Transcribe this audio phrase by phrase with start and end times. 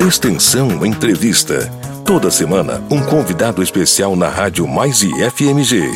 [0.00, 1.70] Extensão Entrevista.
[2.06, 5.92] Toda semana, um convidado especial na Rádio Mais e FMG.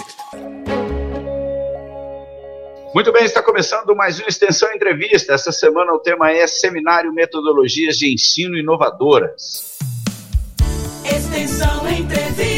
[2.94, 5.32] Muito bem, está começando mais uma Extensão Entrevista.
[5.32, 9.78] Essa semana o tema é Seminário Metodologias de Ensino Inovadoras.
[11.02, 12.53] Extensão Entrevista.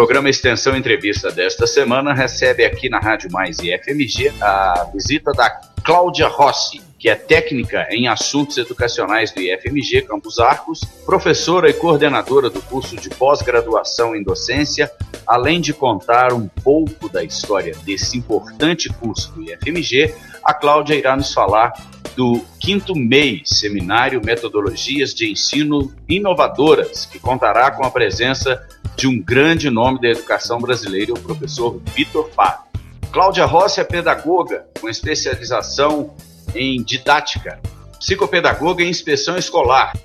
[0.00, 5.50] Programa Extensão Entrevista desta semana recebe aqui na Rádio Mais e FMG a visita da
[5.84, 12.48] Cláudia Rossi, que é técnica em assuntos educacionais do IFMG Campos Arcos, professora e coordenadora
[12.48, 14.90] do curso de pós-graduação em docência,
[15.26, 21.14] além de contar um pouco da história desse importante curso do IFMG, a Cláudia irá
[21.14, 21.74] nos falar
[22.16, 28.66] do quinto MEI, Seminário Metodologias de Ensino Inovadoras, que contará com a presença
[29.00, 32.66] de um grande nome da educação brasileira, o professor Vitor Fábio.
[33.10, 36.14] Cláudia Rossi é pedagoga com especialização
[36.54, 37.58] em didática,
[37.98, 39.96] psicopedagoga em inspeção escolar.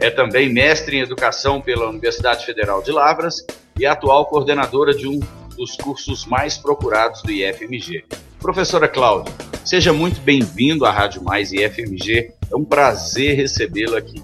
[0.00, 3.36] É também mestre em educação pela Universidade Federal de Lavras
[3.78, 5.20] e atual coordenadora de um
[5.56, 8.04] dos cursos mais procurados do IFMG.
[8.40, 9.32] Professora Cláudia,
[9.64, 12.32] seja muito bem-vindo à Rádio Mais IFMG.
[12.50, 14.20] É um prazer recebê-lo aqui.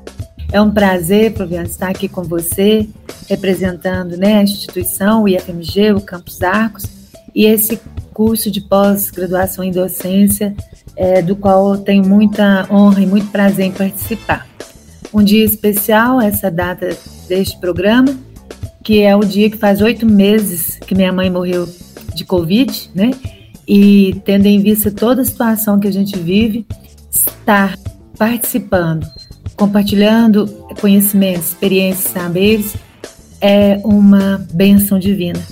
[0.53, 2.89] É um prazer, Proviano, estar aqui com você,
[3.29, 6.85] representando né, a instituição, o IFMG, o Campus Arcos,
[7.35, 7.81] e esse
[8.15, 10.55] curso de pós-graduação em docência,
[10.97, 14.47] é, do qual eu tenho muita honra e muito prazer em participar.
[15.13, 16.97] Um dia especial, essa data
[17.29, 18.17] deste programa,
[18.83, 21.69] que é o dia que faz oito meses que minha mãe morreu
[22.15, 23.11] de Covid, né?
[23.69, 26.65] E tendo em vista toda a situação que a gente vive,
[27.11, 27.77] estar
[28.17, 29.07] participando
[29.57, 30.47] compartilhando
[30.81, 32.75] conhecimentos, experiências, saberes,
[33.41, 35.43] é uma benção divina.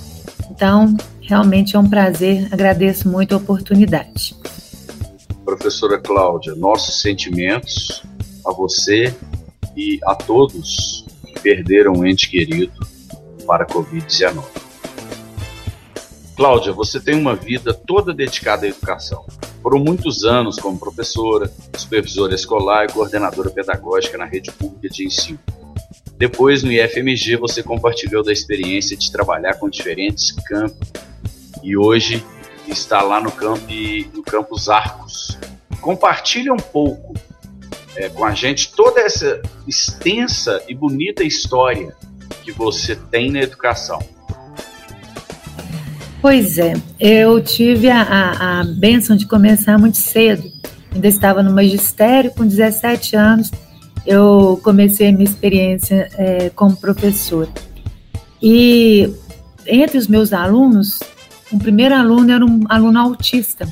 [0.49, 4.35] Então, realmente é um prazer, agradeço muito a oportunidade.
[5.43, 8.03] Professora Cláudia, nossos sentimentos
[8.45, 9.13] a você
[9.75, 12.73] e a todos que perderam um ente querido
[13.45, 14.43] para a Covid-19.
[16.35, 19.25] Cláudia, você tem uma vida toda dedicada à educação.
[19.65, 25.39] Foram muitos anos como professora, supervisora escolar e coordenadora pedagógica na rede pública de ensino.
[26.19, 30.87] Depois, no IFMG, você compartilhou da experiência de trabalhar com diferentes campos
[31.63, 32.23] e hoje
[32.67, 33.65] está lá no, campo,
[34.13, 35.35] no Campus Arcos.
[35.81, 37.15] Compartilha um pouco
[37.95, 41.91] é, com a gente toda essa extensa e bonita história
[42.43, 43.97] que você tem na educação.
[46.25, 50.51] Pois é, eu tive a, a, a benção de começar muito cedo.
[50.91, 53.51] Ainda estava no magistério, com 17 anos,
[54.07, 57.51] eu comecei a minha experiência é, como professora.
[58.41, 59.07] E
[59.67, 60.99] entre os meus alunos,
[61.51, 63.71] o primeiro aluno era um aluno autista.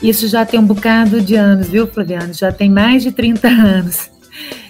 [0.00, 2.32] Isso já tem um bocado de anos, viu, Flaviano?
[2.32, 4.08] Já tem mais de 30 anos.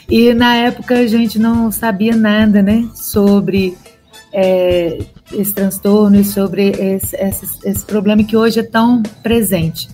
[0.09, 3.77] E na época a gente não sabia nada, né, sobre
[4.33, 4.99] é,
[5.33, 9.89] esse transtorno e sobre esse, esse, esse problema que hoje é tão presente.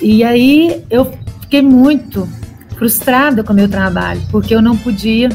[0.00, 2.28] E aí eu fiquei muito
[2.76, 5.28] frustrada com o meu trabalho, porque eu não podia,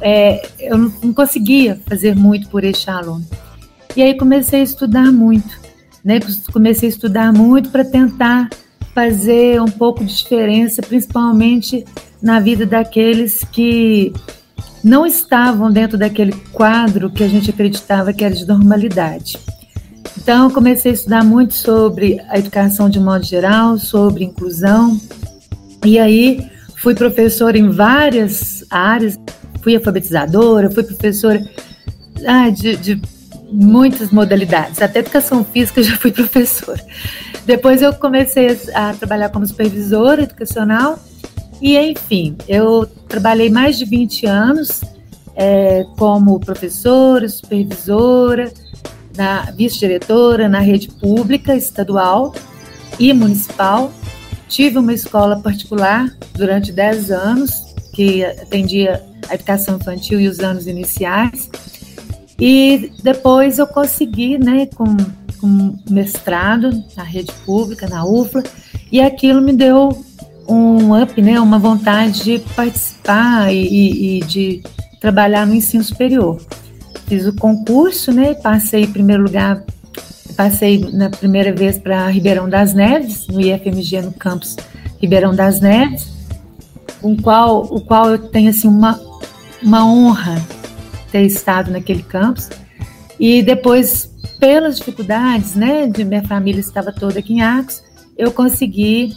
[0.00, 3.26] é, eu não conseguia fazer muito por este aluno.
[3.96, 5.58] E aí comecei a estudar muito,
[6.04, 6.20] né?
[6.52, 8.48] Comecei a estudar muito para tentar
[8.94, 11.84] fazer um pouco de diferença, principalmente
[12.22, 14.12] na vida daqueles que
[14.82, 19.38] não estavam dentro daquele quadro que a gente acreditava que era de normalidade.
[20.16, 25.00] Então, eu comecei a estudar muito sobre a educação de modo geral, sobre inclusão,
[25.84, 29.18] e aí fui professora em várias áreas,
[29.62, 31.42] fui alfabetizadora, fui professora
[32.26, 33.02] ah, de, de
[33.50, 36.84] muitas modalidades, até educação física já fui professora.
[37.46, 40.98] Depois eu comecei a trabalhar como supervisora educacional
[41.60, 44.82] e, enfim, eu trabalhei mais de 20 anos
[45.34, 48.52] é, como professora, supervisora,
[49.56, 52.34] vice-diretora na rede pública, estadual
[52.98, 53.92] e municipal.
[54.48, 57.50] Tive uma escola particular durante 10 anos,
[57.92, 61.50] que atendia a educação infantil e os anos iniciais.
[62.40, 64.96] E depois eu consegui, né, com,
[65.40, 68.44] com mestrado na rede pública, na UFLA,
[68.92, 70.04] e aquilo me deu
[70.48, 74.62] um up, né, uma vontade de participar e, e de
[75.00, 76.40] trabalhar no ensino superior.
[77.06, 79.62] Fiz o concurso, né, passei em primeiro lugar,
[80.36, 84.56] passei na primeira vez para Ribeirão das Neves, no IFMG no campus
[85.00, 86.08] Ribeirão das Neves,
[87.00, 89.00] com qual, o qual eu tenho assim, uma,
[89.62, 90.40] uma honra
[91.12, 92.48] ter estado naquele campus.
[93.18, 97.82] E depois, pelas dificuldades, né, de minha família estava toda aqui em Arcos,
[98.16, 99.12] eu consegui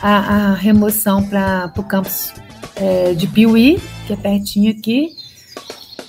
[0.00, 2.32] a, a remoção para o campus
[2.76, 5.14] é, de Piuí, que é pertinho aqui,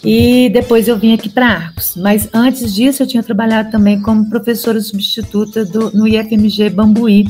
[0.04, 1.96] e depois eu vim aqui para Arcos.
[1.96, 7.28] Mas antes disso, eu tinha trabalhado também como professora substituta do, no IFMG Bambuí,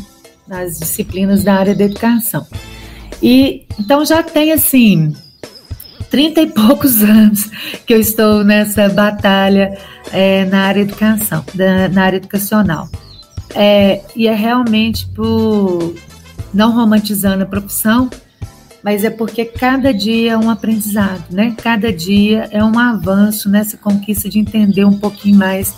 [0.48, 2.46] nas disciplinas da área da educação.
[3.22, 5.14] E então já tem assim
[6.10, 7.50] 30 e poucos anos
[7.86, 9.78] que eu estou nessa batalha
[10.12, 12.90] é, na área educação, da, na área educacional.
[13.56, 15.96] É, e é realmente por
[16.58, 18.10] não romantizando a profissão,
[18.84, 21.56] mas é porque cada dia é um aprendizado, né?
[21.56, 25.76] Cada dia é um avanço nessa conquista de entender um pouquinho mais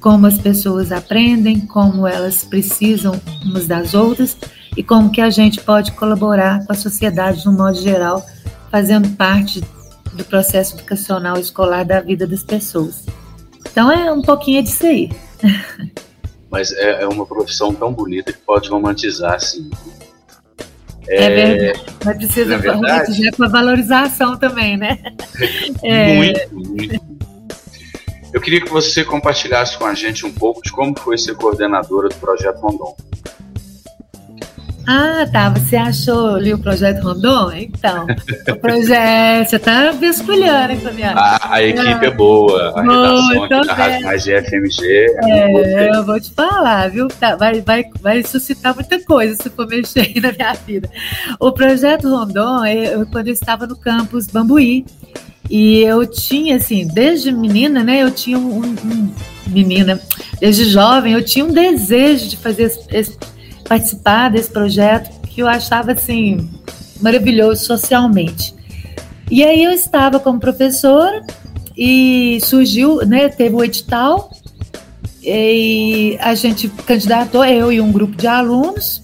[0.00, 4.36] como as pessoas aprendem, como elas precisam umas das outras
[4.76, 8.26] e como que a gente pode colaborar com a sociedade de um modo geral,
[8.72, 9.60] fazendo parte
[10.14, 13.06] do processo educacional escolar da vida das pessoas.
[13.70, 15.12] Então é um pouquinho disso aí.
[16.50, 19.70] Mas é, é uma profissão tão bonita que pode romantizar, assim.
[21.08, 21.84] É, é verdade.
[22.04, 24.98] Mas precisa é romantizar com a valorização também, né?
[25.82, 26.14] É...
[26.14, 27.18] Muito, muito.
[28.32, 32.08] Eu queria que você compartilhasse com a gente um pouco de como foi ser coordenadora
[32.08, 32.94] do Projeto Rondon.
[34.90, 35.50] Ah, tá.
[35.50, 37.52] Você achou ali o projeto Rondon?
[37.52, 38.06] Então,
[38.50, 39.50] o projeto.
[39.50, 41.20] Você tá vasculhando, hein, Fabiana?
[41.20, 42.70] A, a equipe é boa.
[42.70, 45.06] A boa, redação aqui da Rádio FMG.
[45.24, 47.06] É, é eu vou te falar, viu?
[47.08, 50.90] Tá, vai, vai, vai suscitar muita coisa se for mexer na minha vida.
[51.38, 54.86] O projeto Rondon, eu, quando eu estava no campus Bambuí,
[55.50, 58.02] e eu tinha, assim, desde menina, né?
[58.02, 59.14] Eu tinha um, um
[59.46, 60.00] menina,
[60.40, 63.18] desde jovem, eu tinha um desejo de fazer esse, esse
[63.68, 66.48] participar desse projeto que eu achava assim
[67.00, 68.54] maravilhoso socialmente.
[69.30, 71.24] E aí eu estava como professora
[71.76, 74.30] e surgiu, né, teve o edital
[75.22, 79.02] e a gente candidatou, eu e um grupo de alunos.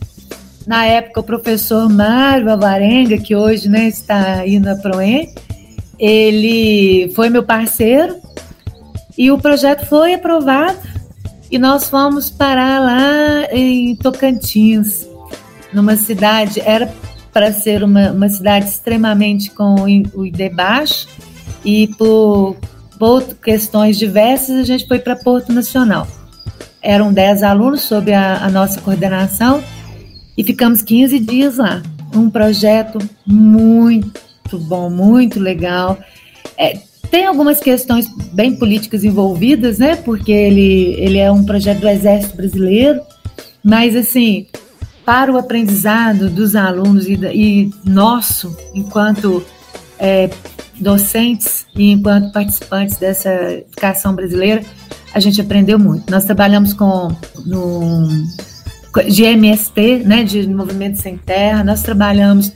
[0.66, 5.34] Na época, o professor Mário Avarenga, que hoje né, está aí na PROEM,
[5.98, 8.16] ele foi meu parceiro
[9.16, 10.93] e o projeto foi aprovado
[11.50, 15.06] e nós fomos parar lá em Tocantins,
[15.72, 16.92] numa cidade, era
[17.32, 21.08] para ser uma, uma cidade extremamente com o ID baixo,
[21.64, 22.56] e por,
[22.98, 26.06] por questões diversas a gente foi para Porto Nacional.
[26.80, 29.64] Eram 10 alunos sob a, a nossa coordenação
[30.36, 31.82] e ficamos 15 dias lá.
[32.14, 35.98] Um projeto muito bom, muito legal.
[36.56, 36.78] É,
[37.10, 39.96] tem algumas questões bem políticas envolvidas, né?
[39.96, 43.00] Porque ele, ele é um projeto do Exército Brasileiro,
[43.62, 44.46] mas assim,
[45.04, 49.44] para o aprendizado dos alunos e, e nosso, enquanto
[49.98, 50.30] é,
[50.80, 54.62] docentes e enquanto participantes dessa educação brasileira,
[55.12, 56.10] a gente aprendeu muito.
[56.10, 57.14] Nós trabalhamos com
[57.46, 58.08] no,
[59.08, 62.52] de MST, né, de Movimento Sem Terra, nós trabalhamos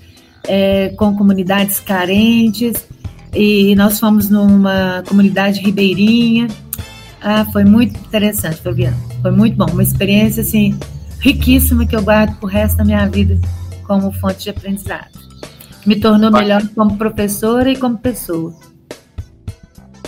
[0.47, 2.87] é, com comunidades carentes,
[3.35, 6.49] e nós fomos numa comunidade ribeirinha.
[7.21, 8.97] Ah, foi muito interessante, Fabiano.
[9.23, 10.79] Foi muito bom, uma experiência assim
[11.21, 13.39] riquíssima que eu guardo pro resto da minha vida
[13.87, 15.19] como fonte de aprendizado.
[15.85, 18.55] Me tornou melhor como professora e como pessoa.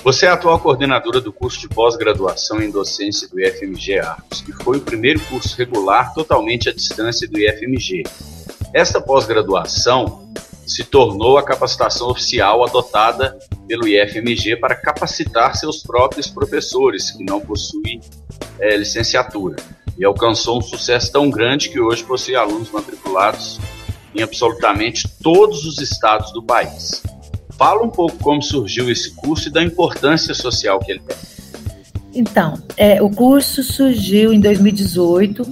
[0.03, 4.53] Você é a atual coordenadora do curso de pós-graduação em docência do IFMG Arcos, que
[4.53, 8.05] foi o primeiro curso regular totalmente à distância do IFMG.
[8.73, 10.33] Esta pós-graduação
[10.71, 13.37] se tornou a capacitação oficial adotada
[13.67, 18.01] pelo IFMG para capacitar seus próprios professores que não possuem
[18.61, 19.57] é, licenciatura.
[19.99, 23.59] E alcançou um sucesso tão grande que hoje possui alunos matriculados
[24.15, 27.03] em absolutamente todos os estados do país.
[27.59, 31.17] Fala um pouco como surgiu esse curso e da importância social que ele tem.
[32.15, 35.43] Então, é, o curso surgiu em 2018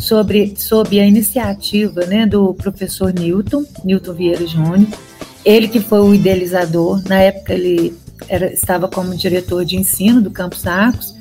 [0.00, 4.88] sobre, sob a iniciativa né, do professor Newton, Newton Vieira Júnior,
[5.44, 7.96] ele que foi o idealizador, na época ele
[8.28, 11.14] era, estava como diretor de ensino do Campus Arcos,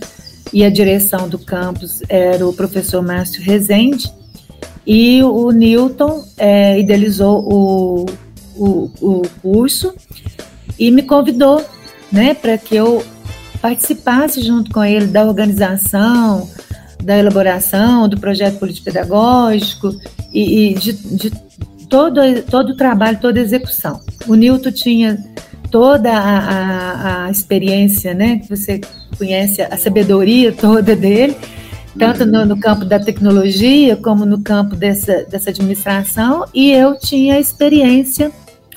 [0.52, 4.12] e a direção do campus era o professor Márcio Rezende,
[4.86, 8.06] e o Newton é, idealizou o,
[8.56, 9.94] o, o curso
[10.80, 11.64] e me convidou
[12.12, 13.04] né, para que eu
[13.62, 16.50] participasse junto com ele da organização,
[17.04, 19.96] da elaboração do projeto político-pedagógico
[20.32, 21.32] e, e de, de,
[21.90, 24.02] todo, todo o trabalho, toda a execução.
[24.28, 25.18] O Newton tinha
[25.72, 28.82] toda a, a, a, experiência, né, que você
[29.18, 31.36] conhece, a sabedoria toda dele,
[31.98, 37.40] tanto no, no, campo da tecnologia como no campo dessa, dessa administração, e eu tinha
[37.40, 38.32] experiência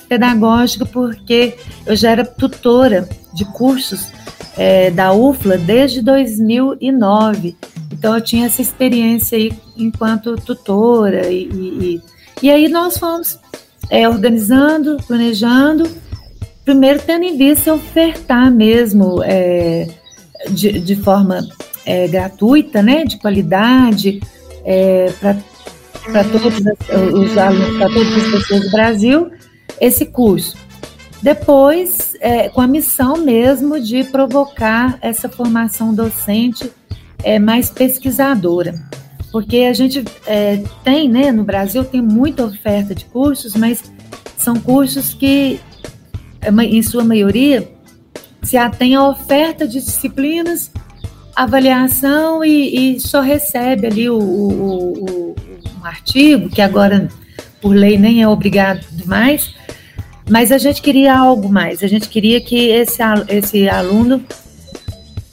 [0.08, 1.54] pedagógica porque
[1.86, 4.08] eu já era tutora de cursos
[4.56, 7.56] é, da UFLA desde 2009.
[8.02, 12.02] Então eu tinha essa experiência aí enquanto tutora e, e,
[12.42, 13.38] e aí nós fomos
[13.88, 15.88] é, organizando, planejando,
[16.64, 19.86] primeiro tendo em vista ofertar mesmo é,
[20.50, 21.46] de, de, forma
[21.86, 24.18] é, gratuita, né, de qualidade,
[24.64, 29.30] é, para todos os alunos, para todas as pessoas do Brasil,
[29.80, 30.56] esse curso.
[31.22, 36.68] Depois, é, com a missão mesmo de provocar essa formação docente
[37.22, 38.74] é, mais pesquisadora.
[39.30, 43.82] Porque a gente é, tem, né, no Brasil, tem muita oferta de cursos, mas
[44.36, 45.58] são cursos que,
[46.70, 47.66] em sua maioria,
[48.42, 50.70] se atém à oferta de disciplinas,
[51.34, 55.34] avaliação e, e só recebe ali o, o, o,
[55.80, 57.08] um artigo, que agora,
[57.60, 59.54] por lei, nem é obrigado mais,
[60.28, 64.22] mas a gente queria algo mais, a gente queria que esse, esse aluno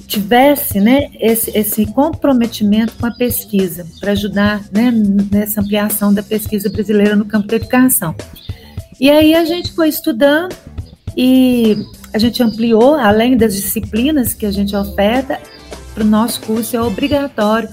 [0.10, 4.92] tivesse né, esse, esse comprometimento com a pesquisa, para ajudar né,
[5.32, 8.16] nessa ampliação da pesquisa brasileira no campo da educação.
[9.00, 10.56] E aí a gente foi estudando
[11.16, 11.78] e
[12.12, 15.40] a gente ampliou, além das disciplinas que a gente oferta,
[15.94, 17.70] para o nosso curso é obrigatório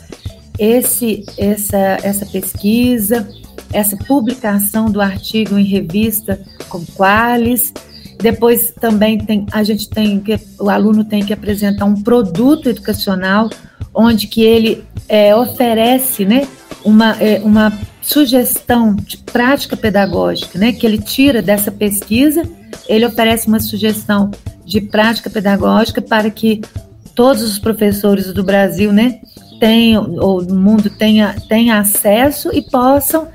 [0.59, 3.29] esse, essa, essa pesquisa,
[3.73, 7.73] essa publicação do artigo em revista com Qualis.
[8.19, 13.51] Depois também tem, a gente tem que, o aluno tem que apresentar um produto educacional,
[13.95, 16.47] onde que ele é, oferece né,
[16.85, 22.43] uma, é, uma sugestão de prática pedagógica, né, que ele tira dessa pesquisa,
[22.89, 24.31] ele oferece uma sugestão
[24.65, 26.61] de prática pedagógica para que
[27.15, 29.21] todos os professores do Brasil, né,
[29.59, 33.29] tenham, ou do mundo tenha, tenha acesso e possam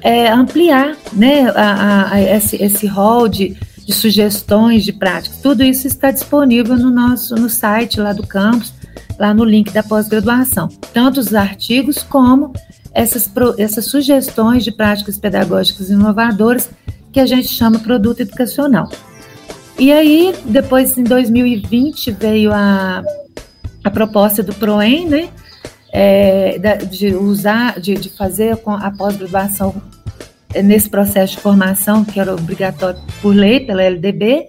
[0.00, 5.38] é, ampliar né, a, a, a esse, esse hall de, de, sugestões de práticas.
[5.38, 8.74] Tudo isso está disponível no nosso no site lá do campus,
[9.18, 10.68] lá no link da pós-graduação.
[10.92, 12.52] Tanto os artigos como
[12.92, 16.68] essas, essas sugestões de práticas pedagógicas inovadoras
[17.12, 18.90] que a gente chama produto educacional.
[19.78, 23.02] E aí, depois, em 2020, veio a,
[23.84, 25.28] a proposta do PROEM, né?
[25.92, 26.58] É,
[26.90, 29.80] de usar, de, de fazer a pós-graduação
[30.62, 34.48] nesse processo de formação que era obrigatório por lei pela LDB.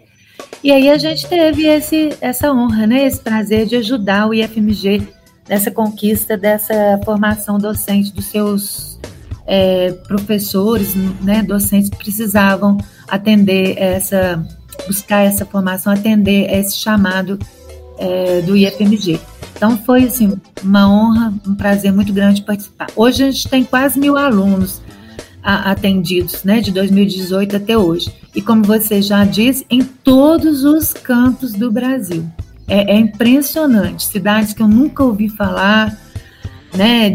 [0.63, 5.07] E aí a gente teve esse, essa honra, né, esse prazer de ajudar o IFMG
[5.47, 8.99] nessa conquista dessa formação docente dos seus
[9.45, 14.43] é, professores, né, docentes que precisavam atender essa,
[14.85, 17.39] buscar essa formação, atender esse chamado
[17.97, 19.19] é, do IFMG.
[19.55, 22.87] Então foi assim uma honra, um prazer muito grande participar.
[22.95, 24.81] Hoje a gente tem quase mil alunos
[25.47, 28.13] atendidos, né, de 2018 até hoje.
[28.35, 32.25] E como você já disse, em todos os cantos do Brasil.
[32.67, 34.03] É, é impressionante.
[34.03, 35.97] Cidades que eu nunca ouvi falar,
[36.75, 37.11] né,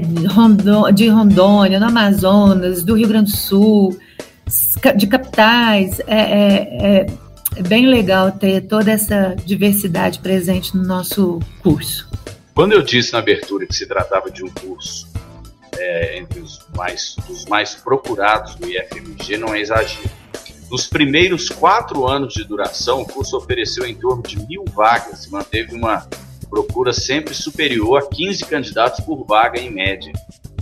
[0.94, 3.98] de Rondônia, no Amazonas, do Rio Grande do Sul,
[4.96, 6.00] de capitais.
[6.06, 7.06] É, é, é,
[7.56, 12.08] é bem legal ter toda essa diversidade presente no nosso curso.
[12.54, 15.11] Quando eu disse na abertura que se tratava de um curso
[15.78, 20.10] é, entre os mais, os mais procurados do IFMG, não é exagero.
[20.70, 25.30] Nos primeiros quatro anos de duração, o curso ofereceu em torno de mil vagas e
[25.30, 26.08] manteve uma
[26.48, 30.12] procura sempre superior a 15 candidatos por vaga em média.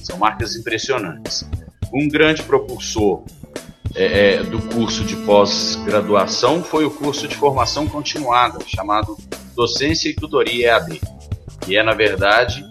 [0.03, 1.45] São marcas impressionantes.
[1.93, 3.25] Um grande propulsor
[3.95, 9.17] é, é do curso de pós-graduação foi o curso de formação continuada, chamado
[9.55, 11.01] Docência e Tutoria EAD,
[11.61, 12.65] que é, na verdade,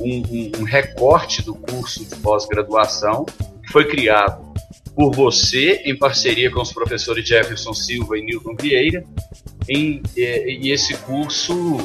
[0.00, 4.50] um, um, um recorte do curso de pós-graduação que foi criado
[4.94, 9.04] por você, em parceria com os professores Jefferson Silva e Newton Vieira,
[9.68, 11.78] em, e, e esse curso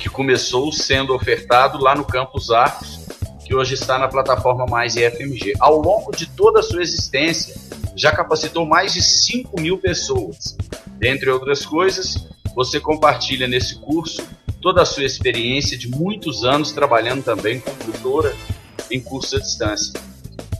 [0.00, 3.06] que começou sendo ofertado lá no Campus Arcos,
[3.44, 5.54] que hoje está na plataforma Mais IFMG.
[5.60, 7.54] Ao longo de toda a sua existência,
[7.94, 10.56] já capacitou mais de 5 mil pessoas.
[10.98, 14.26] Dentre outras coisas, você compartilha nesse curso
[14.66, 18.34] toda a sua experiência de muitos anos trabalhando também como tutora
[18.90, 19.92] em curso à distância.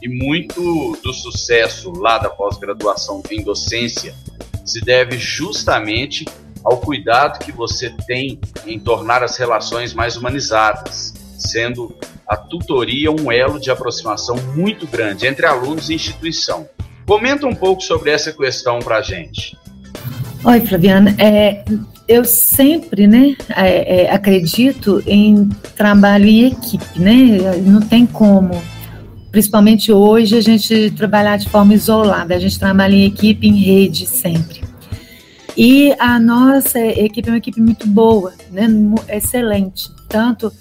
[0.00, 4.14] E muito do sucesso lá da pós-graduação em docência
[4.64, 6.24] se deve justamente
[6.62, 11.92] ao cuidado que você tem em tornar as relações mais humanizadas, sendo
[12.28, 16.68] a tutoria um elo de aproximação muito grande entre alunos e instituição.
[17.04, 19.58] Comenta um pouco sobre essa questão para a gente.
[20.44, 21.12] Oi, Flaviana.
[21.18, 21.64] É,
[22.08, 27.56] eu sempre né, é, é, acredito em trabalho em equipe, né?
[27.64, 28.62] Não tem como.
[29.30, 34.06] principalmente hoje, a gente trabalhar de forma isolada, a gente trabalha em equipe, em rede
[34.06, 34.64] sempre.
[35.56, 38.68] E a nossa equipe é uma equipe muito boa, né?
[39.08, 40.52] excelente, tanto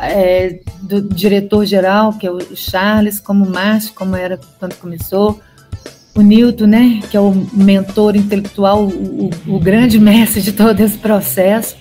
[0.00, 5.40] é, do diretor-geral, que é o Charles, como o Márcio, como era quando começou,
[6.18, 10.98] o Newton, né, que é o mentor intelectual, o, o, grande mestre de todo esse
[10.98, 11.76] processo,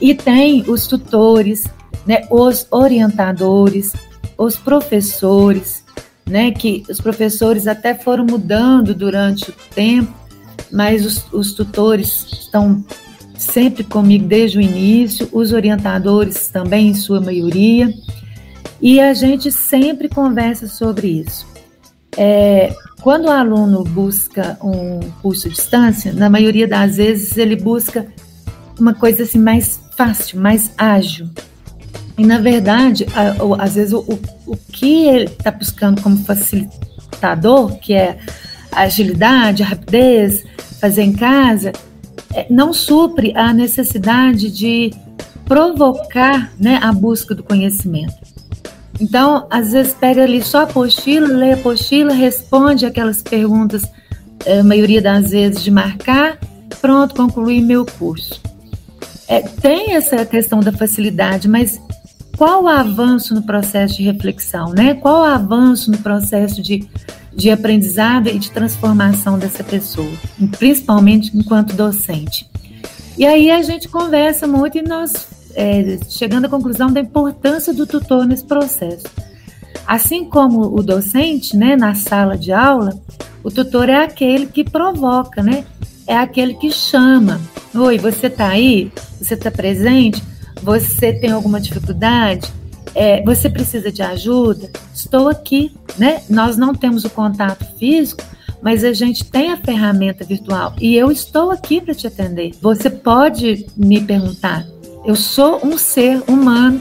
[0.00, 1.66] e tem os tutores,
[2.06, 3.92] né, os orientadores,
[4.38, 5.84] os professores,
[6.26, 10.10] né, que os professores até foram mudando durante o tempo,
[10.72, 12.82] mas os, os tutores estão
[13.36, 17.92] sempre comigo desde o início, os orientadores também, em sua maioria,
[18.80, 21.46] e a gente sempre conversa sobre isso.
[22.16, 28.06] É, quando o aluno busca um curso à distância, na maioria das vezes ele busca
[28.78, 31.28] uma coisa assim mais fácil, mais ágil,
[32.20, 33.06] e, na verdade,
[33.58, 34.04] às vezes, o,
[34.46, 38.18] o que ele está buscando como facilitador, que é
[38.70, 40.44] a agilidade, a rapidez,
[40.78, 41.72] fazer em casa,
[42.34, 44.92] é, não supre a necessidade de
[45.46, 48.14] provocar né, a busca do conhecimento.
[49.00, 53.82] Então, às vezes, pega ali só a apostila, lê a apostila, responde aquelas perguntas,
[54.46, 56.38] a maioria das vezes, de marcar,
[56.80, 58.40] pronto, concluí meu curso.
[59.26, 61.80] É, tem essa questão da facilidade, mas
[62.36, 64.94] qual o avanço no processo de reflexão, né?
[64.94, 66.88] Qual o avanço no processo de,
[67.34, 70.10] de aprendizado e de transformação dessa pessoa,
[70.58, 72.50] principalmente enquanto docente.
[73.16, 77.86] E aí a gente conversa muito e nós é, chegando à conclusão da importância do
[77.86, 79.06] tutor nesse processo.
[79.86, 82.98] Assim como o docente, né, na sala de aula,
[83.42, 85.64] o tutor é aquele que provoca, né?
[86.06, 87.40] É aquele que chama.
[87.74, 88.92] Oi, você está aí?
[89.20, 90.22] Você está presente?
[90.62, 92.52] Você tem alguma dificuldade?
[92.94, 94.70] É, você precisa de ajuda?
[94.92, 96.22] Estou aqui, né?
[96.28, 98.22] Nós não temos o contato físico,
[98.60, 102.52] mas a gente tem a ferramenta virtual e eu estou aqui para te atender.
[102.60, 104.66] Você pode me perguntar.
[105.04, 106.80] Eu sou um ser humano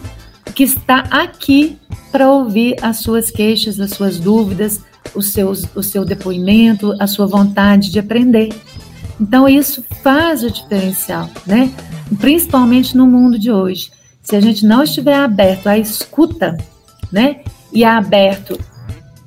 [0.54, 1.78] que está aqui
[2.12, 4.82] para ouvir as suas queixas, as suas dúvidas,
[5.16, 8.50] os seus, o seu depoimento, a sua vontade de aprender.
[9.20, 11.72] Então isso faz o diferencial, né?
[12.20, 13.92] principalmente no mundo de hoje.
[14.22, 16.58] Se a gente não estiver aberto à escuta,
[17.12, 18.60] né, e aberto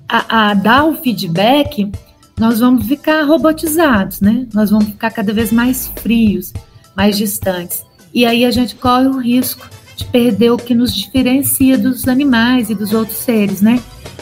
[0.08, 1.90] a, a dar o feedback,
[2.38, 4.46] nós vamos ficar robotizados, né?
[4.52, 6.52] Nós vamos ficar cada vez mais frios,
[6.96, 7.84] mais distantes.
[8.14, 12.70] E aí a gente corre o risco de perder o que nos diferencia dos animais
[12.70, 13.80] e dos outros seres, né?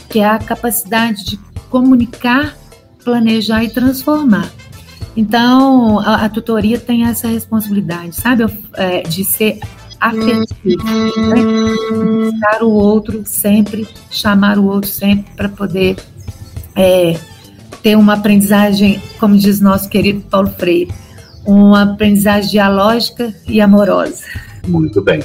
[0.08, 2.56] Que é a capacidade de comunicar,
[3.04, 4.50] planejar e transformar.
[5.16, 8.46] Então, a, a tutoria tem essa responsabilidade, sabe?
[8.74, 9.58] É, de ser
[10.00, 10.84] afetivo,
[11.16, 12.30] né?
[12.30, 15.96] Buscar o outro sempre, chamar o outro sempre para poder
[16.74, 17.18] é,
[17.82, 20.92] ter uma aprendizagem, como diz nosso querido Paulo Freire,
[21.44, 24.24] uma aprendizagem dialógica e amorosa.
[24.66, 25.20] Muito bem.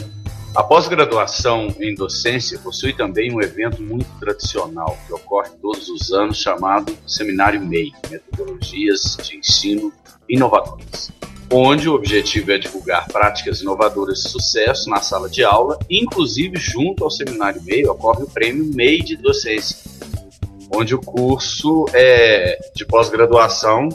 [0.55, 6.37] A pós-graduação em docência possui também um evento muito tradicional que ocorre todos os anos
[6.37, 9.91] chamado Seminário MEI, Metodologias de Ensino
[10.29, 11.11] Inovadoras,
[11.51, 17.03] onde o objetivo é divulgar práticas inovadoras de sucesso na sala de aula, inclusive junto
[17.03, 19.75] ao Seminário MEI ocorre o Prêmio MEI de Docência,
[20.73, 23.89] onde o curso é de pós-graduação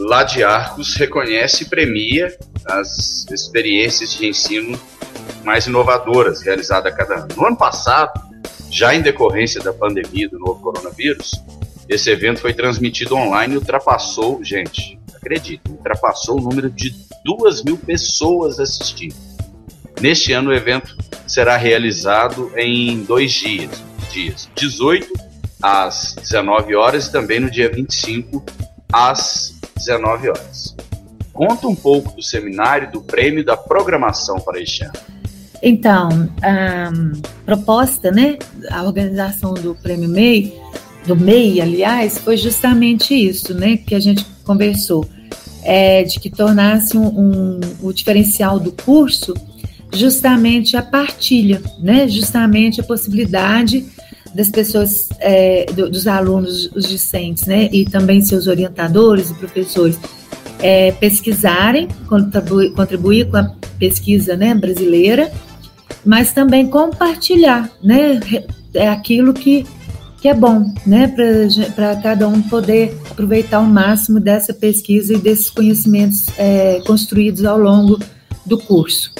[0.00, 2.34] lá de Arcos reconhece e premia
[2.64, 4.80] as experiências de ensino
[5.44, 7.28] mais inovadoras realizadas a cada ano.
[7.36, 8.10] No ano passado,
[8.70, 11.32] já em decorrência da pandemia do novo coronavírus,
[11.88, 17.76] esse evento foi transmitido online e ultrapassou, gente, acredite, ultrapassou o número de duas mil
[17.76, 19.14] pessoas assistindo.
[20.00, 23.70] Neste ano, o evento será realizado em dois dias,
[24.10, 25.12] dias 18
[25.62, 28.42] às 19 horas e também no dia 25
[28.90, 30.76] às 19 horas.
[31.32, 34.92] Conta um pouco do seminário do prêmio da programação para este ano.
[35.62, 36.90] Então, a
[37.44, 38.38] proposta, né,
[38.70, 40.58] a organização do Prêmio MEI,
[41.06, 45.06] do MEI, aliás, foi justamente isso, né, que a gente conversou,
[45.62, 49.34] é, de que tornasse um, um, o diferencial do curso
[49.92, 53.86] justamente a partilha, né, justamente a possibilidade
[54.34, 59.98] das pessoas, é, do, dos alunos, os discentes, né, e também seus orientadores e professores,
[60.60, 65.32] é, pesquisarem, contribuir, contribuir com a pesquisa né, brasileira,
[66.04, 68.20] mas também compartilhar, né?
[68.72, 69.66] É aquilo que,
[70.20, 71.12] que é bom, né?
[71.74, 77.58] Para cada um poder aproveitar o máximo dessa pesquisa e desses conhecimentos é, construídos ao
[77.58, 77.98] longo
[78.46, 79.12] do curso.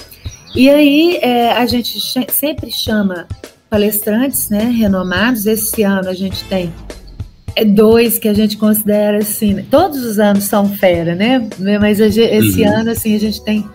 [0.55, 1.99] E aí é, a gente
[2.31, 3.27] sempre chama
[3.71, 5.45] palestrantes, né, renomados.
[5.45, 6.73] Esse ano a gente tem
[7.55, 11.47] é dois que a gente considera assim, todos os anos são fera, né?
[11.79, 12.79] Mas esse uhum.
[12.79, 13.65] ano assim a gente tem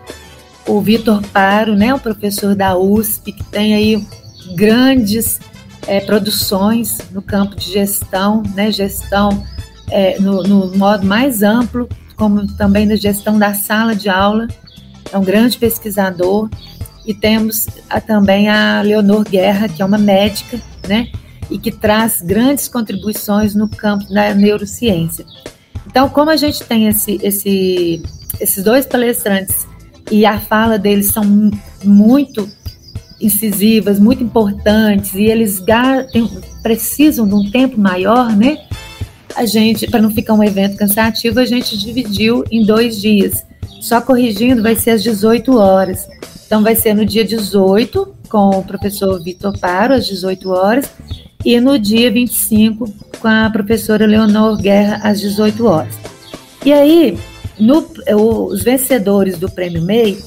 [0.66, 4.06] o Vitor Paro, né, o professor da USP, que tem aí
[4.54, 5.40] grandes
[5.86, 9.44] é, produções no campo de gestão, né, gestão
[9.90, 14.48] é, no, no, modo mais amplo, como também na gestão da sala de aula,
[15.12, 16.50] é um grande pesquisador.
[17.06, 21.08] E temos a, também a Leonor Guerra, que é uma médica, né,
[21.50, 25.24] e que traz grandes contribuições no campo da neurociência.
[25.86, 28.02] Então, como a gente tem esse, esse,
[28.40, 29.66] esses dois palestrantes
[30.10, 31.24] e a fala deles são
[31.84, 32.48] muito
[33.20, 35.62] incisivas, muito importantes, e eles
[36.62, 38.58] precisam de um tempo maior, né?
[39.34, 43.44] A gente, para não ficar um evento cansativo, a gente dividiu em dois dias.
[43.80, 46.08] Só corrigindo, vai ser às 18 horas.
[46.46, 50.90] Então, vai ser no dia 18, com o professor Vitor Paro, às 18 horas,
[51.44, 52.88] e no dia 25,
[53.20, 55.94] com a professora Leonor Guerra, às 18 horas.
[56.64, 57.18] E aí,
[57.58, 57.84] no,
[58.48, 60.18] os vencedores do Prêmio MEI,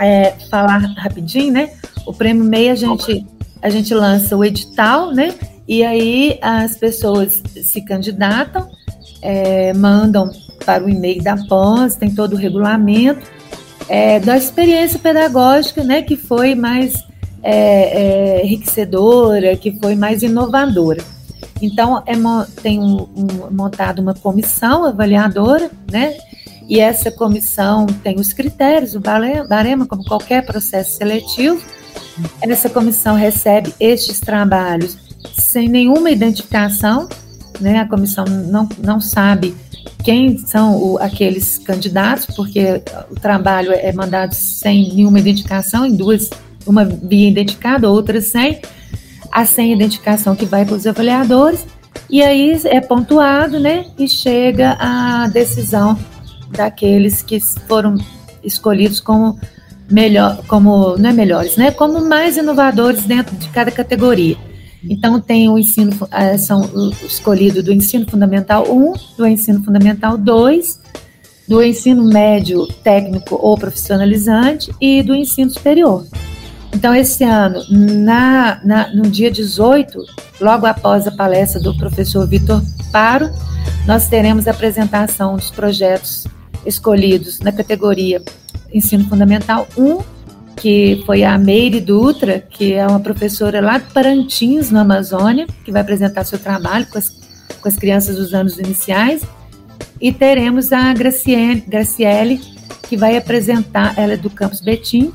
[0.00, 1.72] é, falar rapidinho, né?
[2.06, 3.26] O Prêmio MEI a gente,
[3.60, 5.34] a gente lança o edital, né?
[5.66, 8.68] E aí as pessoas se candidatam,
[9.20, 10.30] é, mandam
[10.64, 13.39] para o e-mail da PANS, tem todo o regulamento
[13.90, 16.00] é, da experiência pedagógica, né?
[16.00, 16.94] Que foi mais
[17.42, 21.02] é, é enriquecedora, que foi mais inovadora.
[21.60, 22.14] Então, é,
[22.62, 26.16] tem um, um, montado uma comissão avaliadora, né?
[26.68, 31.60] e essa comissão tem os critérios, o barema, como qualquer processo seletivo.
[32.40, 34.96] Essa comissão recebe estes trabalhos
[35.36, 37.08] sem nenhuma identificação,
[37.60, 37.80] né?
[37.80, 39.52] A comissão não, não sabe
[40.02, 46.30] quem são o, aqueles candidatos, porque o trabalho é mandado sem nenhuma identificação, em duas,
[46.66, 48.60] uma via identificada, outra sem,
[49.30, 51.66] a sem identificação que vai para os avaliadores,
[52.08, 53.86] e aí é pontuado, né?
[53.98, 55.98] E chega a decisão
[56.50, 57.38] daqueles que
[57.68, 57.96] foram
[58.42, 59.38] escolhidos como
[59.90, 61.70] melhor, como não é melhores, né?
[61.70, 64.36] Como mais inovadores dentro de cada categoria.
[64.88, 66.62] Então tem o ensino eh, são
[67.04, 70.80] escolhido do ensino fundamental 1, do ensino fundamental 2,
[71.46, 76.06] do ensino médio técnico ou profissionalizante e do ensino superior.
[76.72, 79.98] Então, esse ano, na, na, no dia 18,
[80.40, 82.62] logo após a palestra do professor Vitor
[82.92, 83.28] Paro,
[83.86, 86.26] nós teremos a apresentação dos projetos
[86.64, 88.22] escolhidos na categoria
[88.72, 89.98] Ensino Fundamental 1,
[90.60, 95.72] que foi a Meire Dutra, que é uma professora lá de Parantins, no Amazônia, que
[95.72, 99.22] vai apresentar seu trabalho com as, com as crianças dos anos iniciais.
[99.98, 102.42] E teremos a Graciele, Graciele,
[102.82, 105.14] que vai apresentar, ela é do Campus Betim,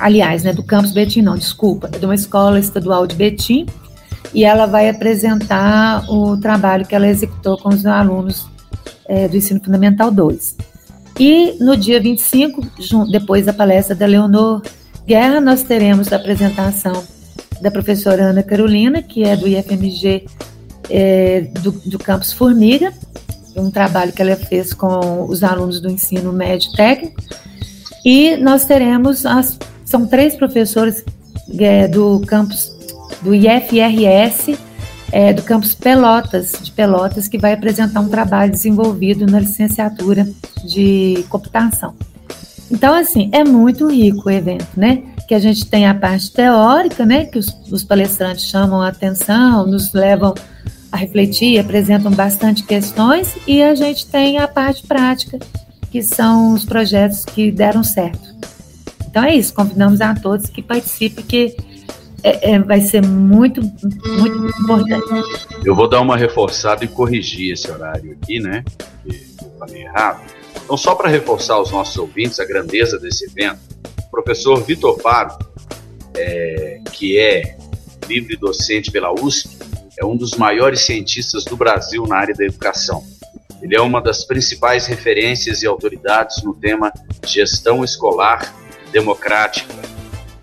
[0.00, 3.66] aliás, né, do Campus Betim não, desculpa, é de uma escola estadual de Betim,
[4.34, 8.48] e ela vai apresentar o trabalho que ela executou com os alunos
[9.08, 10.56] é, do Ensino Fundamental 2.
[11.18, 12.62] E no dia 25,
[13.10, 14.62] depois da palestra da Leonor
[15.06, 17.04] Guerra, nós teremos a apresentação
[17.60, 20.26] da professora Ana Carolina, que é do IFMG
[20.90, 22.92] é, do, do Campus Formiga,
[23.56, 27.22] um trabalho que ela fez com os alunos do ensino médio técnico.
[28.04, 31.02] E nós teremos, as, são três professores
[31.58, 32.70] é, do campus
[33.22, 34.58] do IFRS,
[35.12, 40.26] é, do campus Pelotas, de Pelotas, que vai apresentar um trabalho desenvolvido na licenciatura
[40.64, 41.94] de computação.
[42.70, 45.02] Então, assim, é muito rico o evento, né?
[45.28, 47.24] Que a gente tem a parte teórica, né?
[47.24, 50.34] Que os, os palestrantes chamam a atenção, nos levam
[50.90, 55.38] a refletir, apresentam bastante questões, e a gente tem a parte prática,
[55.90, 58.34] que são os projetos que deram certo.
[59.08, 61.56] Então é isso, convidamos a todos que participem, que
[62.22, 65.46] é, é, vai ser muito, muito importante.
[65.64, 68.64] Eu vou dar uma reforçada e corrigir esse horário aqui, né?
[69.04, 69.14] Eu
[69.58, 70.22] falei errado.
[70.64, 73.60] Então, só para reforçar aos nossos ouvintes a grandeza desse evento,
[74.06, 75.36] o professor Vitor Faro,
[76.16, 77.56] é, que é
[78.08, 79.56] livre docente pela USP,
[79.98, 83.04] é um dos maiores cientistas do Brasil na área da educação.
[83.62, 86.92] Ele é uma das principais referências e autoridades no tema
[87.24, 88.54] gestão escolar
[88.92, 89.95] democrática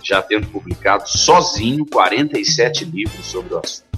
[0.04, 3.94] já tendo publicado sozinho 47 livros sobre o assunto.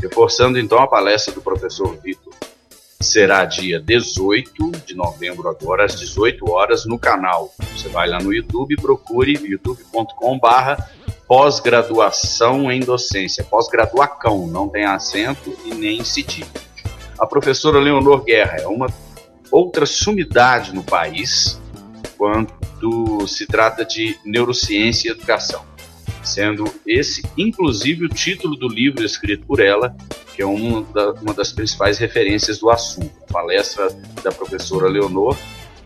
[0.00, 2.32] Reforçando então a palestra do professor Vitor,
[3.00, 7.52] será dia 18 de novembro agora às 18 horas no canal.
[7.74, 10.90] Você vai lá no YouTube procure youtube.com/barra
[11.26, 16.46] pós-graduação em docência, pós-graduacão, não tem acento e nem cedilha.
[17.18, 18.86] A professora Leonor Guerra é uma
[19.50, 21.60] outra sumidade no país
[22.16, 22.54] quanto
[23.26, 25.64] se trata de neurociência e educação.
[26.22, 29.96] sendo esse, inclusive, o título do livro escrito por ela,
[30.34, 33.12] que é uma, da, uma das principais referências do assunto.
[33.28, 33.88] A palestra
[34.24, 35.36] da professora Leonor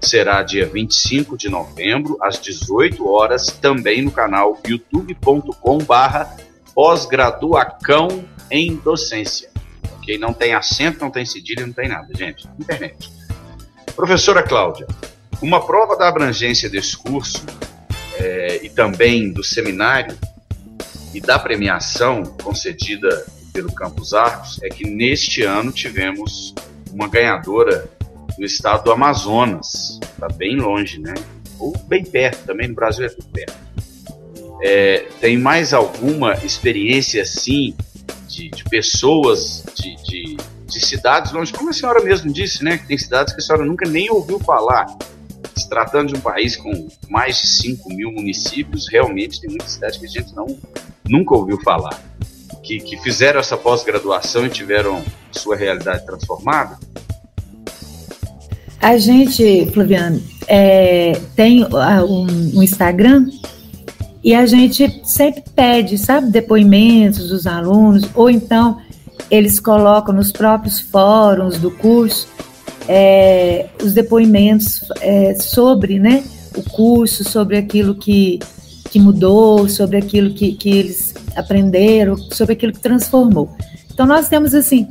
[0.00, 6.36] será dia 25 de novembro, às 18 horas, também no canal youtube.com/barra
[6.74, 9.50] pós-graduacão em docência.
[9.98, 10.16] Ok?
[10.18, 12.48] Não tem acento, não tem cedilha, não tem nada, gente.
[12.58, 13.10] Internet.
[13.94, 14.86] Professora Cláudia,
[15.42, 17.44] uma prova da abrangência desse curso
[18.18, 20.16] é, e também do seminário
[21.14, 26.54] e da premiação concedida pelo Campus Arcos é que neste ano tivemos
[26.92, 27.88] uma ganhadora
[28.38, 29.98] do estado do Amazonas.
[30.02, 31.14] Está bem longe, né?
[31.58, 33.58] Ou bem perto, também no Brasil é tudo perto.
[34.62, 37.74] É, tem mais alguma experiência assim
[38.28, 42.78] de, de pessoas de, de, de, cidades longe, como a senhora mesmo disse, né?
[42.78, 44.86] Que tem cidades que a senhora nunca nem ouviu falar.
[45.60, 49.98] Se tratando de um país com mais de 5 mil municípios, realmente tem muitas cidades
[49.98, 50.46] que a gente não,
[51.06, 52.02] nunca ouviu falar.
[52.62, 56.78] Que, que fizeram essa pós-graduação e tiveram sua realidade transformada?
[58.80, 63.28] A gente, Flaviano, é, tem um, um, Instagram
[64.24, 68.80] e a gente sempre pede, sabe, depoimentos dos alunos, ou então
[69.30, 72.26] eles colocam nos próprios fóruns do curso
[72.92, 76.24] é, os depoimentos é, sobre né,
[76.56, 78.40] o curso, sobre aquilo que,
[78.90, 83.48] que mudou, sobre aquilo que, que eles aprenderam, sobre aquilo que transformou.
[83.94, 84.88] Então, nós temos, assim,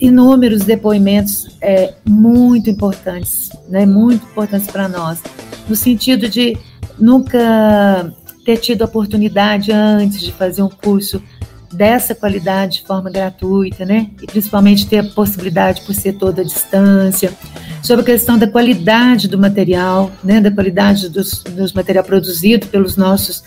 [0.00, 5.22] inúmeros depoimentos é, muito importantes, né, muito importantes para nós,
[5.68, 6.56] no sentido de
[6.98, 8.10] nunca
[8.46, 11.22] ter tido oportunidade antes de fazer um curso
[11.74, 14.10] dessa qualidade de forma gratuita, né?
[14.22, 17.32] E principalmente ter a possibilidade por ser toda a distância,
[17.82, 20.40] sobre a questão da qualidade do material, né?
[20.40, 23.42] Da qualidade dos, dos material produzido pelos nossos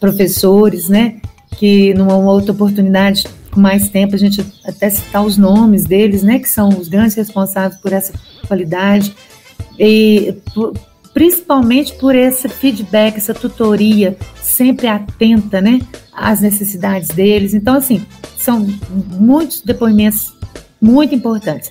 [0.00, 1.20] professores, né?
[1.56, 6.38] Que numa outra oportunidade com mais tempo a gente até citar os nomes deles, né?
[6.38, 8.12] Que são os grandes responsáveis por essa
[8.46, 9.14] qualidade
[9.78, 10.72] e por,
[11.16, 15.80] principalmente por esse feedback, essa tutoria sempre atenta, né,
[16.12, 17.54] às necessidades deles.
[17.54, 18.04] Então, assim,
[18.36, 18.66] são
[19.18, 20.34] muitos depoimentos
[20.78, 21.70] muito importantes.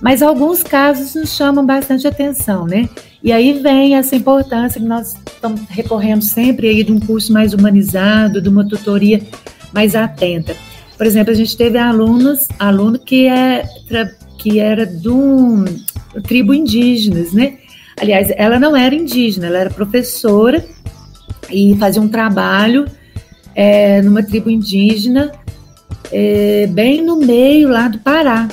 [0.00, 2.88] Mas alguns casos nos chamam bastante atenção, né?
[3.22, 7.52] E aí vem essa importância que nós estamos recorrendo sempre aí de um curso mais
[7.52, 9.20] humanizado, de uma tutoria
[9.74, 10.56] mais atenta.
[10.96, 13.62] Por exemplo, a gente teve alunos, aluno que é
[14.38, 15.10] que era de
[16.22, 17.58] tribo indígenas, né?
[17.98, 20.64] Aliás, ela não era indígena, ela era professora
[21.50, 22.86] e fazia um trabalho
[23.54, 25.32] é, numa tribo indígena,
[26.12, 28.48] é, bem no meio lá do Pará.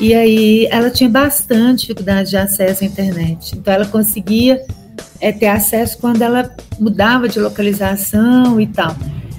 [0.00, 3.56] E aí ela tinha bastante dificuldade de acesso à internet.
[3.56, 4.60] Então ela conseguia
[5.20, 8.96] é, ter acesso quando ela mudava de localização e tal.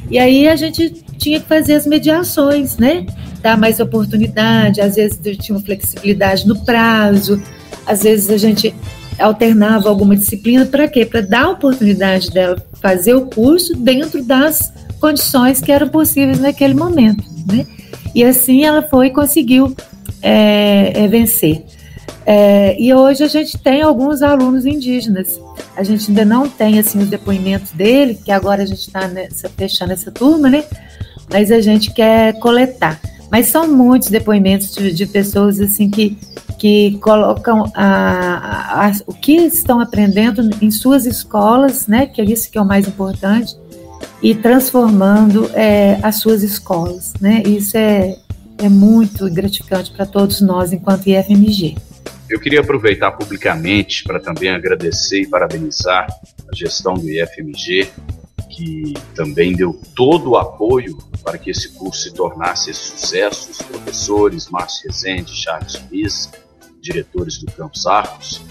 [0.09, 3.05] E aí a gente tinha que fazer as mediações, né?
[3.41, 7.41] Dar mais oportunidade, às vezes tinha uma flexibilidade no prazo,
[7.85, 8.73] às vezes a gente
[9.19, 11.05] alternava alguma disciplina para quê?
[11.05, 16.73] Para dar a oportunidade dela fazer o curso dentro das condições que eram possíveis naquele
[16.73, 17.65] momento, né?
[18.15, 19.75] E assim ela foi e conseguiu
[20.21, 21.63] é, é, vencer.
[22.25, 25.39] É, e hoje a gente tem alguns alunos indígenas.
[25.75, 29.09] A gente ainda não tem assim os depoimentos dele, que agora a gente está
[29.57, 30.63] fechando essa turma, né?
[31.29, 32.99] Mas a gente quer coletar.
[33.31, 36.17] Mas são muitos depoimentos de, de pessoas assim que
[36.63, 42.49] que colocam a, a, o que estão aprendendo em suas escolas, né, que é isso
[42.49, 43.53] que é o mais importante,
[44.21, 47.11] e transformando é, as suas escolas.
[47.19, 47.43] Né?
[47.45, 48.15] Isso é,
[48.59, 51.75] é muito gratificante para todos nós enquanto IFMG.
[52.29, 56.07] Eu queria aproveitar publicamente para também agradecer e parabenizar
[56.49, 57.89] a gestão do IFMG,
[58.49, 64.47] que também deu todo o apoio para que esse curso se tornasse sucesso, os professores
[64.49, 66.31] Márcio Rezende, Charles Luiz,
[66.83, 68.41] diretores do Campos Arcos,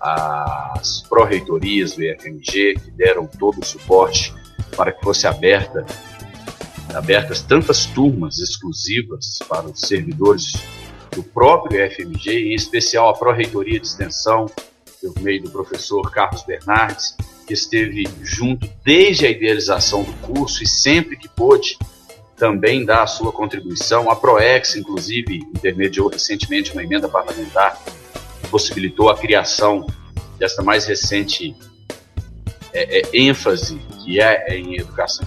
[0.00, 4.32] as pró-reitorias do IFMG, que deram todo o suporte
[4.76, 5.84] para que fosse aberta,
[6.94, 10.52] abertas tantas turmas exclusivas para os servidores
[11.14, 14.46] do próprio IFMG, em especial a pró-reitoria de extensão,
[15.00, 17.16] por meio do professor Carlos Bernardes,
[17.46, 21.76] que esteve junto desde a idealização do curso e sempre que pôde
[22.42, 24.10] também dá a sua contribuição.
[24.10, 27.80] A PROEX, inclusive, intermediou recentemente uma emenda parlamentar
[28.40, 29.86] que possibilitou a criação
[30.40, 31.54] desta mais recente
[32.72, 35.24] é, é, ênfase que é em educação.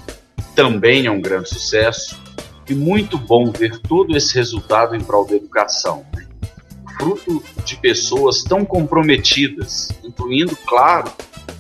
[0.54, 2.21] Também é um grande sucesso
[2.69, 6.06] e muito bom ver todo esse resultado em prol da educação.
[6.13, 6.28] Né?
[6.97, 11.10] Fruto de pessoas tão comprometidas, incluindo, claro,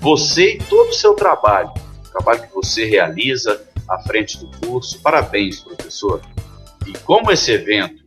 [0.01, 1.71] você e todo o seu trabalho,
[2.05, 4.99] o trabalho que você realiza, à frente do curso.
[5.01, 6.21] Parabéns, professor.
[6.85, 8.03] E como esse evento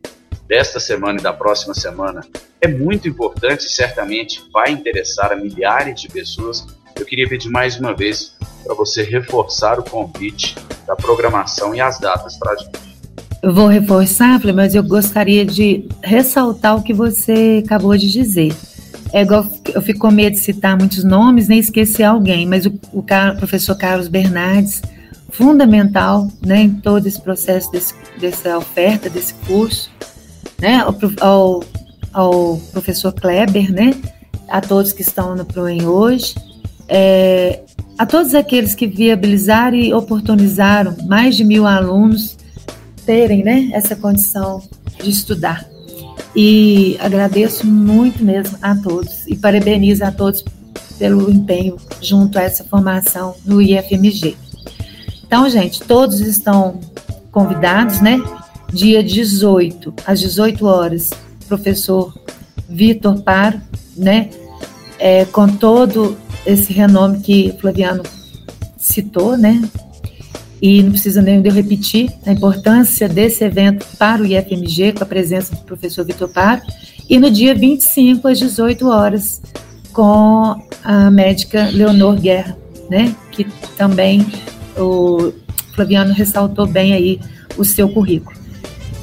[0.47, 2.21] desta semana e da próxima semana
[2.61, 6.65] é muito importante e certamente vai interessar a milhares de pessoas,
[6.95, 11.99] eu queria pedir mais uma vez para você reforçar o convite da programação e as
[11.99, 12.89] datas para a gente.
[13.41, 18.53] Eu vou reforçar, mas eu gostaria de ressaltar o que você acabou de dizer.
[19.13, 22.79] É igual, eu fico com medo de citar muitos nomes, nem esquecer alguém, mas o,
[22.91, 23.03] o
[23.37, 24.81] professor Carlos Bernardes,
[25.31, 29.89] fundamental né, em todo esse processo desse, dessa oferta, desse curso,
[30.59, 30.83] né,
[31.21, 31.63] ao,
[32.13, 33.93] ao, professor Kleber, né,
[34.47, 36.35] a todos que estão no PROEM hoje,
[36.87, 37.61] é,
[37.97, 42.37] a todos aqueles que viabilizaram e oportunizaram mais de mil alunos
[43.05, 44.61] terem né, essa condição
[45.01, 45.67] de estudar.
[46.35, 50.43] E agradeço muito mesmo a todos e parabenizo a todos
[50.97, 54.37] pelo empenho junto a essa formação no IFMG.
[55.29, 56.79] Então, gente, todos estão
[57.31, 58.19] convidados, né?
[58.73, 61.11] Dia 18, às 18 horas,
[61.47, 62.11] professor
[62.67, 63.61] Vitor Paro,
[63.95, 64.31] né?
[64.97, 68.01] É, com todo esse renome que Flaviano
[68.75, 69.61] citou, né?
[70.59, 75.07] e não precisa nem eu repetir a importância desse evento para o IFMG, com a
[75.07, 76.59] presença do professor Vitor Par,
[77.07, 79.41] e no dia 25, às 18 horas,
[79.93, 82.57] com a médica Leonor Guerra,
[82.89, 83.45] né, que
[83.77, 84.25] também
[84.77, 85.33] o
[85.73, 87.19] Flaviano ressaltou bem aí
[87.57, 88.37] o seu currículo.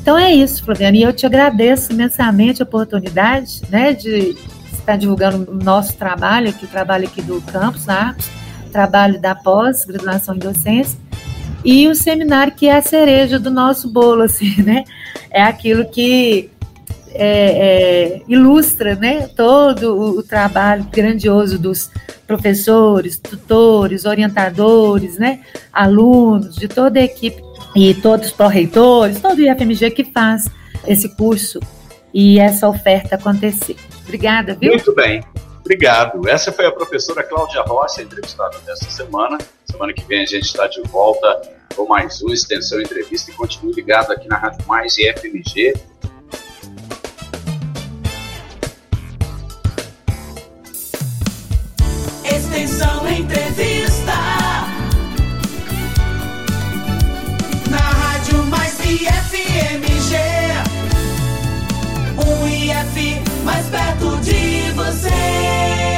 [0.00, 4.36] Então é isso, Flaviano, e eu te agradeço imensamente a oportunidade, né, de
[4.72, 8.28] estar divulgando o nosso trabalho, aqui, o trabalho aqui do Campus Arcos,
[8.70, 10.98] trabalho da pós-graduação em docência,
[11.64, 14.84] e o seminário que é a cereja do nosso bolo, assim, né?
[15.30, 16.50] É aquilo que
[17.18, 21.90] é, é, ilustra né, todo o, o, trabalho grandioso dos
[22.26, 25.40] professores, tutores, orientadores, né,
[25.72, 27.42] alunos, de toda a equipe
[27.74, 30.46] e todos os pró-reitores, todo o IFMG que faz
[30.86, 31.60] esse curso
[32.12, 33.76] e essa oferta acontecer.
[34.04, 34.70] Obrigada, viu?
[34.70, 35.22] Muito bem.
[35.60, 36.28] Obrigado.
[36.28, 39.36] Essa foi a professora Cláudia Rossi, entrevistada desta semana.
[39.64, 41.42] Semana que vem a gente está de volta
[41.74, 45.74] com mais uma extensão entrevista e continue ligado aqui na Rádio Mais e FMG.
[53.16, 54.12] entrevista
[57.70, 60.16] na Rádio Mais IFMG.
[62.18, 65.95] Um IF mais perto de você.